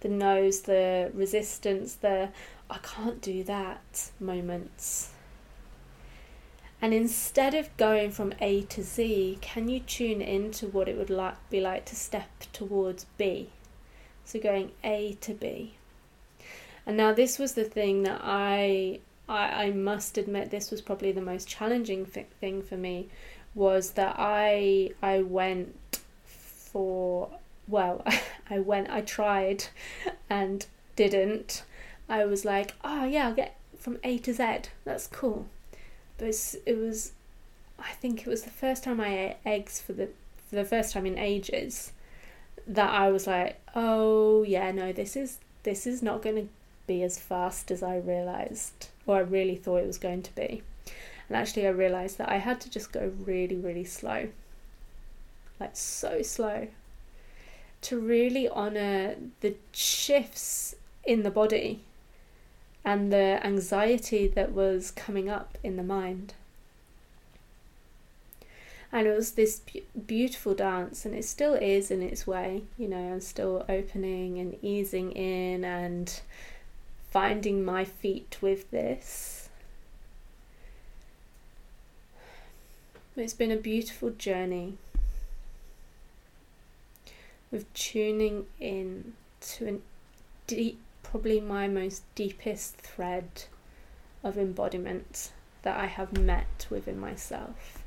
the 0.00 0.08
nose, 0.08 0.60
the 0.60 1.10
resistance, 1.12 1.94
the 1.94 2.28
I 2.70 2.78
can't 2.78 3.20
do 3.20 3.42
that 3.44 4.10
moments. 4.20 5.10
And 6.80 6.94
instead 6.94 7.54
of 7.54 7.76
going 7.76 8.12
from 8.12 8.32
A 8.40 8.62
to 8.62 8.82
Z, 8.82 9.38
can 9.40 9.68
you 9.68 9.80
tune 9.80 10.22
into 10.22 10.68
what 10.68 10.88
it 10.88 10.96
would 10.96 11.10
like, 11.10 11.36
be 11.50 11.60
like 11.60 11.84
to 11.86 11.96
step 11.96 12.28
towards 12.52 13.06
B? 13.16 13.50
So 14.24 14.38
going 14.38 14.70
A 14.84 15.14
to 15.22 15.34
B. 15.34 15.74
And 16.86 16.96
now 16.96 17.12
this 17.12 17.38
was 17.38 17.54
the 17.54 17.64
thing 17.64 18.04
that 18.04 18.20
I 18.22 19.00
I, 19.28 19.66
I 19.66 19.70
must 19.70 20.18
admit 20.18 20.50
this 20.50 20.70
was 20.70 20.80
probably 20.80 21.12
the 21.12 21.20
most 21.20 21.48
challenging 21.48 22.06
thing 22.06 22.62
for 22.62 22.76
me 22.76 23.08
was 23.54 23.92
that 23.92 24.16
I 24.18 24.90
I 25.02 25.22
went 25.22 26.00
for 26.24 27.28
well 27.66 28.04
I 28.50 28.58
went 28.58 28.90
I 28.90 29.00
tried 29.02 29.64
and 30.30 30.66
didn't 30.96 31.62
I 32.08 32.24
was 32.24 32.44
like, 32.44 32.74
oh 32.82 33.04
yeah, 33.04 33.28
I'll 33.28 33.34
get 33.34 33.56
from 33.78 33.98
A 34.02 34.18
to 34.18 34.32
Z. 34.32 34.70
That's 34.84 35.06
cool. 35.06 35.46
But 36.16 36.28
it 36.66 36.78
was, 36.78 37.12
I 37.78 37.92
think 37.92 38.22
it 38.22 38.26
was 38.26 38.42
the 38.42 38.50
first 38.50 38.82
time 38.82 39.00
I 39.00 39.18
ate 39.18 39.36
eggs 39.44 39.80
for 39.80 39.92
the 39.92 40.08
for 40.48 40.56
the 40.56 40.64
first 40.64 40.94
time 40.94 41.04
in 41.04 41.18
ages 41.18 41.92
that 42.66 42.90
I 42.90 43.10
was 43.10 43.26
like, 43.26 43.60
oh 43.74 44.42
yeah, 44.42 44.70
no, 44.72 44.92
this 44.92 45.14
is 45.16 45.38
this 45.64 45.86
is 45.86 46.02
not 46.02 46.22
going 46.22 46.36
to 46.36 46.48
be 46.88 47.04
as 47.04 47.18
fast 47.18 47.70
as 47.70 47.84
I 47.84 47.98
realized 47.98 48.88
or 49.06 49.16
I 49.16 49.20
really 49.20 49.56
thought 49.56 49.78
it 49.78 49.86
was 49.86 49.98
going 49.98 50.22
to 50.22 50.34
be. 50.34 50.62
And 51.28 51.36
actually, 51.36 51.66
I 51.66 51.70
realized 51.70 52.18
that 52.18 52.30
I 52.30 52.36
had 52.36 52.60
to 52.62 52.70
just 52.70 52.92
go 52.92 53.12
really, 53.24 53.56
really 53.56 53.84
slow, 53.84 54.28
like 55.60 55.76
so 55.76 56.22
slow, 56.22 56.68
to 57.82 57.98
really 57.98 58.48
honor 58.48 59.16
the 59.40 59.54
shifts 59.72 60.74
in 61.04 61.22
the 61.22 61.30
body 61.30 61.80
and 62.84 63.12
the 63.12 63.40
anxiety 63.44 64.28
that 64.28 64.52
was 64.52 64.90
coming 64.90 65.28
up 65.28 65.58
in 65.62 65.76
the 65.76 65.82
mind. 65.82 66.34
And 68.90 69.06
it 69.06 69.14
was 69.14 69.32
this 69.32 69.60
beautiful 70.06 70.54
dance, 70.54 71.04
and 71.04 71.14
it 71.14 71.26
still 71.26 71.52
is 71.52 71.90
in 71.90 72.00
its 72.00 72.26
way. 72.26 72.62
You 72.78 72.88
know, 72.88 73.12
I'm 73.12 73.20
still 73.20 73.66
opening 73.68 74.38
and 74.38 74.56
easing 74.62 75.12
in 75.12 75.62
and 75.62 76.20
finding 77.18 77.64
my 77.64 77.84
feet 77.84 78.38
with 78.40 78.70
this. 78.70 79.48
It's 83.16 83.34
been 83.34 83.50
a 83.50 83.56
beautiful 83.56 84.10
journey 84.10 84.78
with 87.50 87.74
tuning 87.74 88.46
in 88.60 89.14
to 89.40 89.68
a 89.68 89.78
deep 90.46 90.80
probably 91.02 91.40
my 91.40 91.66
most 91.66 92.04
deepest 92.14 92.76
thread 92.76 93.46
of 94.22 94.38
embodiment 94.38 95.32
that 95.62 95.76
I 95.76 95.86
have 95.86 96.16
met 96.16 96.68
within 96.70 97.00
myself. 97.00 97.82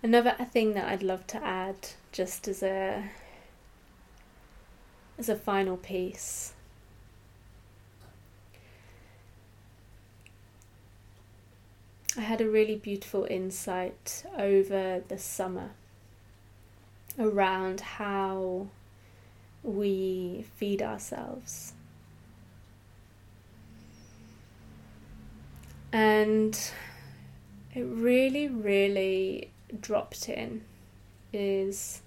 Another 0.00 0.36
thing 0.52 0.74
that 0.74 0.86
I'd 0.86 1.02
love 1.02 1.26
to 1.26 1.44
add, 1.44 1.88
just 2.12 2.46
as 2.46 2.62
a 2.62 3.10
as 5.18 5.28
a 5.28 5.34
final 5.34 5.76
piece, 5.76 6.52
I 12.16 12.20
had 12.22 12.40
a 12.40 12.48
really 12.48 12.76
beautiful 12.76 13.26
insight 13.28 14.24
over 14.36 15.02
the 15.06 15.18
summer 15.18 15.70
around 17.18 17.80
how 17.80 18.68
we 19.62 20.46
feed 20.56 20.82
ourselves. 20.82 21.74
And 25.92 26.58
it 27.74 27.82
really, 27.82 28.48
really 28.48 29.50
dropped 29.80 30.28
in 30.28 30.62
is 31.32 32.02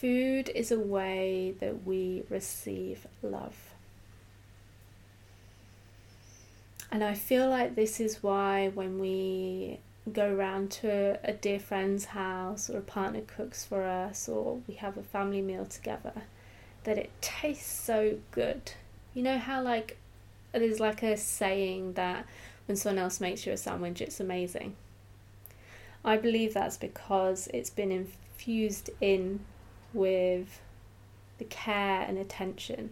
food 0.00 0.50
is 0.54 0.70
a 0.70 0.78
way 0.78 1.54
that 1.58 1.84
we 1.84 2.22
receive 2.30 3.06
love. 3.22 3.56
And 6.90 7.02
I 7.04 7.14
feel 7.14 7.48
like 7.48 7.74
this 7.74 8.00
is 8.00 8.22
why 8.22 8.68
when 8.68 8.98
we 8.98 9.80
go 10.12 10.32
around 10.32 10.70
to 10.70 11.18
a 11.22 11.32
dear 11.32 11.60
friend's 11.60 12.06
house 12.06 12.70
or 12.70 12.78
a 12.78 12.82
partner 12.82 13.20
cooks 13.20 13.64
for 13.64 13.84
us 13.84 14.28
or 14.28 14.60
we 14.66 14.74
have 14.74 14.96
a 14.96 15.02
family 15.02 15.42
meal 15.42 15.66
together 15.66 16.22
that 16.84 16.96
it 16.96 17.10
tastes 17.20 17.70
so 17.70 18.18
good. 18.30 18.72
You 19.12 19.22
know 19.22 19.38
how 19.38 19.62
like 19.62 19.98
there's 20.52 20.80
like 20.80 21.02
a 21.02 21.16
saying 21.16 21.94
that 21.94 22.24
when 22.66 22.76
someone 22.76 23.02
else 23.02 23.20
makes 23.20 23.44
you 23.44 23.52
a 23.52 23.56
sandwich 23.56 24.00
it's 24.00 24.20
amazing. 24.20 24.76
I 26.04 26.16
believe 26.16 26.54
that's 26.54 26.78
because 26.78 27.48
it's 27.52 27.70
been 27.70 27.92
infused 27.92 28.88
in 29.00 29.40
with 29.98 30.60
the 31.38 31.44
care 31.44 32.02
and 32.02 32.16
attention 32.16 32.90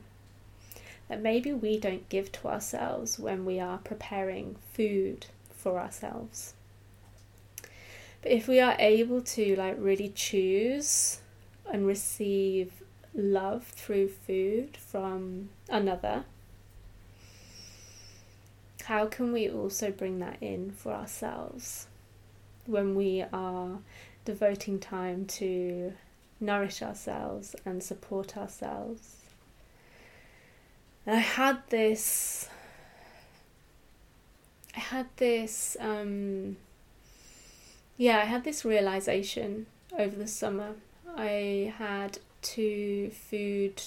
that 1.09 1.23
maybe 1.23 1.53
we 1.53 1.79
don't 1.79 2.09
give 2.09 2.33
to 2.33 2.49
ourselves 2.49 3.19
when 3.19 3.45
we 3.45 3.61
are 3.61 3.79
preparing 3.79 4.57
food 4.73 5.27
for 5.51 5.79
ourselves. 5.79 6.55
But 8.23 8.33
if 8.33 8.49
we 8.49 8.59
are 8.61 8.77
able 8.79 9.23
to 9.23 9.57
like 9.57 9.77
really 9.79 10.09
choose 10.09 11.21
and 11.73 11.87
receive 11.87 12.73
love 13.15 13.65
through 13.65 14.09
food 14.09 14.77
from 14.77 15.51
another, 15.69 16.25
how 18.85 19.07
can 19.07 19.33
we 19.33 19.49
also 19.49 19.91
bring 19.91 20.19
that 20.19 20.39
in 20.41 20.73
for 20.73 20.93
ourselves 20.93 21.87
when 22.67 22.95
we 22.97 23.25
are 23.33 23.79
devoting 24.25 24.81
time 24.81 25.25
to 25.25 25.93
nourish 26.41 26.83
ourselves 26.83 27.55
and 27.65 27.83
support 27.83 28.37
ourselves? 28.37 29.17
And 31.07 31.17
I 31.17 31.21
had 31.21 31.63
this 31.69 32.49
I 34.77 34.81
had 34.81 35.07
this 35.17 35.77
um, 35.81 36.57
yeah, 37.97 38.19
I 38.19 38.25
had 38.25 38.45
this 38.45 38.65
realization 38.65 39.67
over 39.99 40.17
the 40.17 40.27
summer. 40.27 40.75
I 41.17 41.73
had 41.79 42.19
two 42.43 43.11
food 43.11 43.83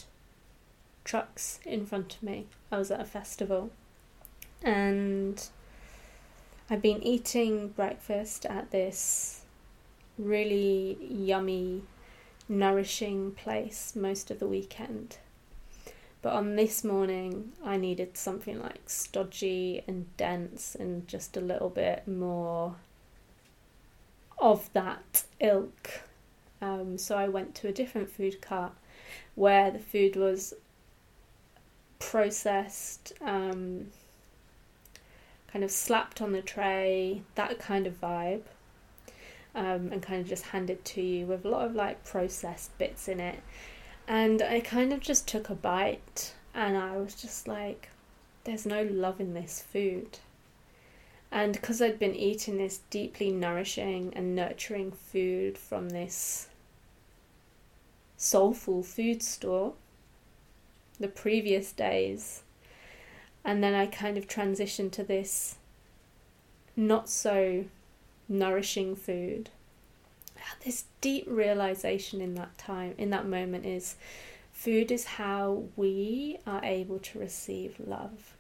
trucks 1.04 1.60
in 1.66 1.86
front 1.86 2.16
of 2.16 2.24
me. 2.24 2.48
I 2.72 2.78
was 2.78 2.90
at 2.92 3.00
a 3.00 3.06
festival 3.06 3.70
and 4.64 5.48
I've 6.70 6.82
been 6.82 7.02
eating 7.04 7.70
breakfast 7.70 8.46
at 8.46 8.72
this 8.72 9.42
really 10.18 10.98
yummy, 11.02 11.84
nourishing 12.50 13.32
place 13.32 13.96
most 13.96 14.32
of 14.32 14.40
the 14.40 14.48
weekend. 14.48 15.18
But 16.22 16.34
on 16.34 16.56
this 16.58 16.84
morning, 16.84 17.54
I 17.64 17.78
needed 17.78 18.18
something 18.18 18.60
like 18.60 18.90
stodgy 18.90 19.84
and 19.88 20.06
dense 20.18 20.76
and 20.76 21.08
just 21.08 21.38
a 21.38 21.42
little 21.42 21.70
bit 21.70 22.08
more 22.08 22.76
of 24.38 24.72
that 24.74 25.24
ilk. 25.40 26.02
Um, 26.62 26.98
so 26.98 27.18
I 27.18 27.30
went 27.30 27.56
to 27.56 27.70
a 27.70 27.72
different 27.72 28.12
food 28.12 28.42
cart 28.42 28.74
where 29.36 29.72
the 29.72 29.80
food 29.80 30.18
was 30.18 30.54
processed, 32.00 33.14
um, 33.22 33.88
kind 35.48 35.64
of 35.64 35.72
slapped 35.72 36.22
on 36.22 36.34
the 36.34 36.42
tray, 36.42 37.22
that 37.36 37.60
kind 37.60 37.88
of 37.88 38.02
vibe, 38.02 38.44
um, 39.60 39.92
and 39.92 40.02
kind 40.02 40.22
of 40.22 40.28
just 40.28 40.46
handed 40.46 40.86
to 40.86 41.02
you 41.02 41.26
with 41.26 41.44
a 41.44 41.50
lot 41.50 41.66
of 41.66 41.76
like 41.76 42.06
processed 42.06 42.76
bits 42.78 43.10
in 43.10 43.20
it. 43.20 43.40
And 44.08 44.42
I 44.42 44.62
kind 44.62 44.94
of 44.94 45.02
just 45.02 45.28
took 45.28 45.50
a 45.50 45.56
bite 45.56 46.34
and 46.56 46.78
I 46.78 46.96
was 46.96 47.14
just 47.14 47.46
like, 47.46 47.90
there's 48.46 48.66
no 48.66 48.84
love 48.84 49.20
in 49.20 49.34
this 49.34 49.62
food. 49.62 50.20
And 51.30 51.54
because 51.54 51.82
I'd 51.82 52.00
been 52.00 52.16
eating 52.16 52.58
this 52.58 52.80
deeply 52.90 53.32
nourishing 53.32 54.14
and 54.16 54.34
nurturing 54.34 54.94
food 54.94 55.58
from 55.58 55.90
this 55.90 56.48
soulful 58.16 58.82
food 58.82 59.22
store 59.22 59.74
the 61.02 61.10
previous 61.10 61.74
days, 61.74 62.44
and 63.44 63.62
then 63.62 63.74
I 63.74 63.88
kind 63.88 64.18
of 64.18 64.28
transitioned 64.28 64.92
to 64.94 65.04
this 65.04 65.58
not 66.78 67.10
so 67.10 67.66
nourishing 68.30 68.96
food 68.96 69.50
this 70.64 70.86
deep 71.02 71.26
realization 71.28 72.22
in 72.22 72.36
that 72.36 72.58
time, 72.58 72.94
in 72.98 73.10
that 73.12 73.28
moment, 73.28 73.66
is 73.66 73.96
food 74.52 74.92
is 74.92 75.06
how 75.06 75.64
we 75.76 76.38
are 76.46 76.64
able 76.64 77.00
to 77.00 77.20
receive 77.20 77.76
love. 77.86 78.36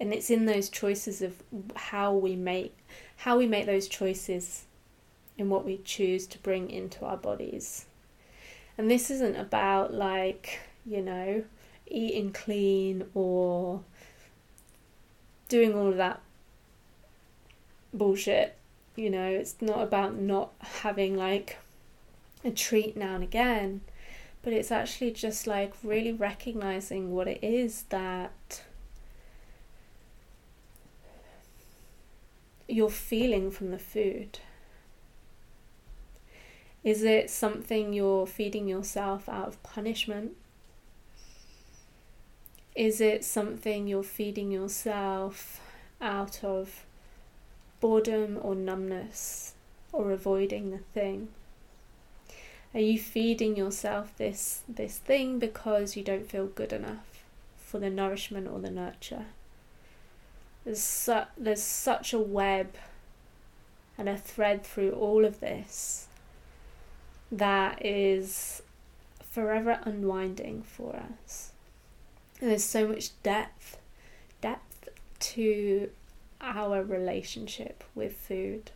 And 0.00 0.12
it's 0.12 0.30
in 0.30 0.46
those 0.46 0.68
choices 0.68 1.22
of 1.22 1.42
how 1.74 2.14
we 2.14 2.36
make 2.36 2.76
how 3.16 3.36
we 3.36 3.46
make 3.46 3.66
those 3.66 3.88
choices 3.88 4.64
in 5.36 5.50
what 5.50 5.64
we 5.64 5.78
choose 5.84 6.26
to 6.28 6.38
bring 6.38 6.70
into 6.70 7.04
our 7.04 7.16
bodies. 7.16 7.86
And 8.76 8.88
this 8.88 9.10
isn't 9.10 9.34
about 9.34 9.92
like, 9.92 10.60
you 10.86 11.02
know, 11.02 11.44
eating 11.86 12.32
clean 12.32 13.06
or 13.12 13.82
doing 15.48 15.74
all 15.74 15.88
of 15.88 15.96
that 15.96 16.20
bullshit 17.92 18.57
you 18.98 19.10
know, 19.10 19.28
it's 19.28 19.56
not 19.60 19.80
about 19.80 20.16
not 20.16 20.52
having 20.82 21.16
like 21.16 21.58
a 22.44 22.50
treat 22.50 22.96
now 22.96 23.14
and 23.14 23.22
again, 23.22 23.80
but 24.42 24.52
it's 24.52 24.72
actually 24.72 25.12
just 25.12 25.46
like 25.46 25.72
really 25.82 26.12
recognizing 26.12 27.12
what 27.12 27.28
it 27.28 27.38
is 27.42 27.84
that 27.90 28.62
you're 32.68 32.90
feeling 32.90 33.50
from 33.50 33.70
the 33.70 33.78
food. 33.78 34.40
Is 36.84 37.02
it 37.02 37.30
something 37.30 37.92
you're 37.92 38.26
feeding 38.26 38.68
yourself 38.68 39.28
out 39.28 39.48
of 39.48 39.62
punishment? 39.62 40.32
Is 42.74 43.00
it 43.00 43.24
something 43.24 43.86
you're 43.86 44.02
feeding 44.02 44.50
yourself 44.50 45.60
out 46.00 46.42
of 46.44 46.84
boredom 47.80 48.38
or 48.42 48.54
numbness 48.54 49.54
or 49.92 50.10
avoiding 50.10 50.70
the 50.70 50.78
thing? 50.78 51.28
Are 52.74 52.80
you 52.80 52.98
feeding 52.98 53.56
yourself 53.56 54.16
this 54.16 54.62
this 54.68 54.98
thing 54.98 55.38
because 55.38 55.96
you 55.96 56.02
don't 56.02 56.30
feel 56.30 56.46
good 56.46 56.72
enough 56.72 57.24
for 57.56 57.78
the 57.78 57.90
nourishment 57.90 58.48
or 58.48 58.58
the 58.58 58.70
nurture? 58.70 59.26
There's 60.64 60.82
su- 60.82 61.28
there's 61.36 61.62
such 61.62 62.12
a 62.12 62.18
web 62.18 62.74
and 63.96 64.08
a 64.08 64.16
thread 64.16 64.64
through 64.64 64.92
all 64.92 65.24
of 65.24 65.40
this 65.40 66.06
that 67.32 67.84
is 67.84 68.62
forever 69.22 69.80
unwinding 69.84 70.62
for 70.62 70.96
us. 70.96 71.52
And 72.40 72.50
there's 72.50 72.64
so 72.64 72.86
much 72.86 73.20
depth, 73.22 73.78
depth 74.40 74.88
to 75.20 75.90
our 76.40 76.82
relationship 76.82 77.84
with 77.94 78.12
food. 78.16 78.70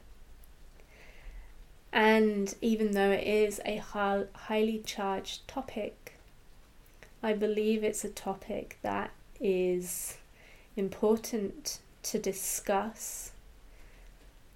And 1.92 2.54
even 2.60 2.92
though 2.92 3.10
it 3.10 3.26
is 3.26 3.60
a 3.64 3.76
highly 3.76 4.82
charged 4.84 5.46
topic, 5.46 6.14
I 7.22 7.34
believe 7.34 7.84
it's 7.84 8.04
a 8.04 8.08
topic 8.08 8.78
that 8.82 9.10
is 9.40 10.16
important 10.76 11.80
to 12.04 12.18
discuss 12.18 13.32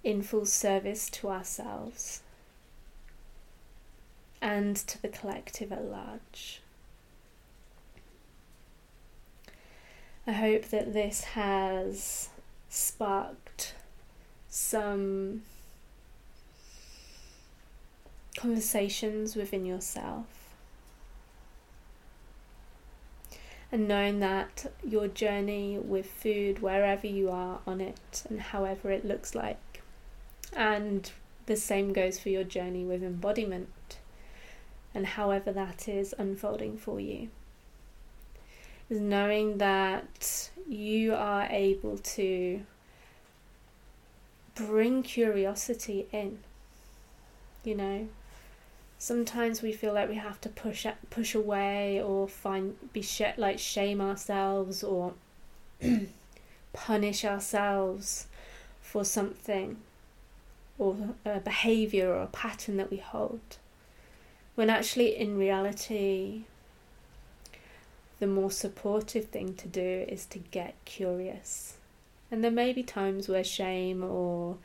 in 0.03 0.21
full 0.21 0.45
service 0.45 1.09
to 1.09 1.29
ourselves 1.29 2.21
and 4.41 4.75
to 4.75 5.01
the 5.01 5.07
collective 5.07 5.71
at 5.71 5.85
large. 5.85 6.61
I 10.25 10.33
hope 10.33 10.65
that 10.69 10.93
this 10.93 11.23
has 11.23 12.29
sparked 12.77 13.73
some 14.49 15.41
conversations 18.37 19.35
within 19.35 19.65
yourself. 19.65 20.25
And 23.71 23.87
knowing 23.87 24.19
that 24.19 24.71
your 24.87 25.07
journey 25.07 25.77
with 25.77 26.05
food, 26.05 26.59
wherever 26.61 27.05
you 27.05 27.29
are 27.29 27.59
on 27.67 27.81
it, 27.81 28.23
and 28.29 28.39
however 28.39 28.91
it 28.91 29.03
looks 29.03 29.35
like, 29.35 29.81
and 30.53 31.11
the 31.47 31.57
same 31.57 31.91
goes 31.91 32.17
for 32.19 32.29
your 32.29 32.45
journey 32.45 32.85
with 32.85 33.03
embodiment, 33.03 33.97
and 34.93 35.05
however 35.05 35.51
that 35.51 35.89
is 35.89 36.15
unfolding 36.17 36.77
for 36.77 36.99
you 36.99 37.29
is 38.89 38.99
knowing 38.99 39.57
that 39.57 40.49
you 40.67 41.13
are 41.13 41.47
able 41.49 41.97
to 41.97 42.61
bring 44.55 45.03
curiosity 45.03 46.07
in. 46.11 46.39
You 47.63 47.75
know, 47.75 48.07
sometimes 48.97 49.61
we 49.61 49.71
feel 49.71 49.93
like 49.93 50.09
we 50.09 50.15
have 50.15 50.39
to 50.41 50.49
push 50.49 50.85
push 51.09 51.35
away 51.35 52.01
or 52.01 52.27
find 52.27 52.75
be 52.93 53.01
sh- 53.01 53.37
like 53.37 53.59
shame 53.59 54.01
ourselves 54.01 54.83
or 54.83 55.13
punish 56.73 57.25
ourselves 57.25 58.27
for 58.81 59.03
something 59.03 59.77
or 60.77 60.95
a 61.25 61.39
behavior 61.39 62.13
or 62.13 62.21
a 62.23 62.27
pattern 62.27 62.77
that 62.77 62.89
we 62.89 62.97
hold 62.97 63.57
when 64.55 64.69
actually 64.69 65.15
in 65.15 65.37
reality 65.37 66.43
the 68.19 68.27
more 68.27 68.51
supportive 68.51 69.25
thing 69.25 69.53
to 69.55 69.67
do 69.67 70.05
is 70.07 70.25
to 70.27 70.39
get 70.39 70.75
curious. 70.85 71.75
And 72.31 72.43
there 72.43 72.51
may 72.51 72.73
be 72.73 72.83
times 72.83 73.29
where 73.29 73.43
shame 73.43 74.03
or 74.03 74.57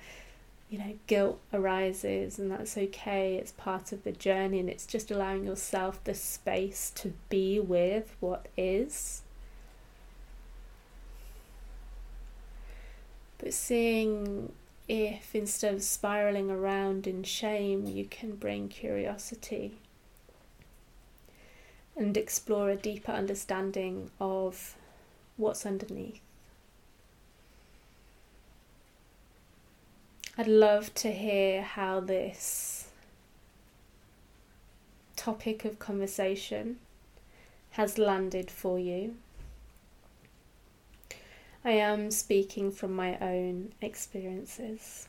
you 0.72 0.78
know 0.78 0.94
guilt 1.06 1.38
arises 1.52 2.38
and 2.38 2.50
that's 2.50 2.78
okay 2.78 3.34
it's 3.34 3.52
part 3.52 3.92
of 3.92 4.04
the 4.04 4.10
journey 4.10 4.58
and 4.58 4.70
it's 4.70 4.86
just 4.86 5.10
allowing 5.10 5.44
yourself 5.44 6.02
the 6.04 6.14
space 6.14 6.90
to 6.94 7.12
be 7.28 7.60
with 7.60 8.16
what 8.20 8.48
is 8.56 9.20
but 13.36 13.52
seeing 13.52 14.50
if 14.88 15.34
instead 15.34 15.74
of 15.74 15.82
spiraling 15.82 16.50
around 16.50 17.06
in 17.06 17.22
shame 17.22 17.86
you 17.86 18.06
can 18.06 18.34
bring 18.34 18.66
curiosity 18.66 19.76
and 21.96 22.16
explore 22.16 22.70
a 22.70 22.76
deeper 22.76 23.12
understanding 23.12 24.10
of 24.20 24.76
what's 25.36 25.66
underneath. 25.66 26.20
I'd 30.38 30.48
love 30.48 30.94
to 30.94 31.12
hear 31.12 31.62
how 31.62 32.00
this 32.00 32.88
topic 35.16 35.64
of 35.64 35.78
conversation 35.78 36.78
has 37.72 37.98
landed 37.98 38.50
for 38.50 38.78
you. 38.78 39.16
I 41.64 41.72
am 41.72 42.10
speaking 42.10 42.72
from 42.72 42.92
my 42.96 43.18
own 43.18 43.72
experiences, 43.80 45.06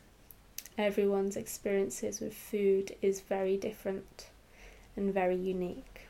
Everyone's 0.77 1.37
experiences 1.37 2.19
with 2.19 2.33
food 2.33 2.95
is 2.99 3.21
very 3.21 3.57
different 3.57 4.29
and 4.95 5.13
very 5.13 5.35
unique. 5.35 6.07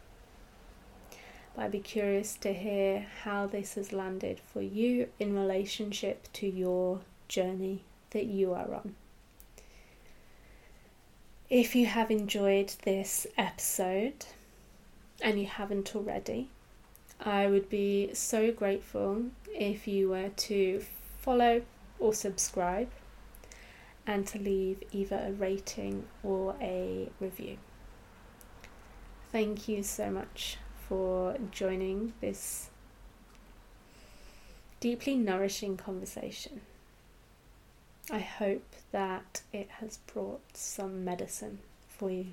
But 1.56 1.66
I'd 1.66 1.72
be 1.72 1.80
curious 1.80 2.36
to 2.38 2.54
hear 2.54 3.06
how 3.24 3.46
this 3.46 3.76
has 3.76 3.94
landed 3.94 4.40
for 4.40 4.62
you 4.62 5.10
in 5.20 5.36
relationship 5.36 6.28
to 6.34 6.48
your 6.48 7.02
journey 7.28 7.84
that 8.12 8.26
you 8.26 8.54
are 8.54 8.74
on. 8.74 8.96
If 11.50 11.76
you 11.76 11.86
have 11.86 12.10
enjoyed 12.10 12.74
this 12.84 13.28
episode 13.38 14.26
and 15.22 15.40
you 15.40 15.46
haven't 15.46 15.96
already, 15.96 16.50
I 17.20 17.46
would 17.46 17.70
be 17.70 18.14
so 18.14 18.52
grateful 18.52 19.26
if 19.54 19.88
you 19.88 20.10
were 20.10 20.30
to 20.30 20.84
follow 21.20 21.62
or 22.00 22.14
subscribe 22.14 22.90
and 24.08 24.26
to 24.28 24.40
leave 24.40 24.84
either 24.92 25.24
a 25.28 25.32
rating 25.32 26.06
or 26.24 26.56
a 26.60 27.10
review. 27.20 27.58
Thank 29.32 29.68
you 29.68 29.84
so 29.84 30.10
much 30.10 30.58
for 30.94 31.36
joining 31.50 32.14
this 32.22 32.70
deeply 34.80 35.16
nourishing 35.16 35.76
conversation. 35.76 36.62
I 38.12 38.20
hope 38.20 38.76
that 38.92 39.42
it 39.52 39.72
has 39.80 39.98
brought 39.98 40.56
some 40.56 41.04
medicine 41.04 41.58
for 41.88 42.12
you. 42.12 42.28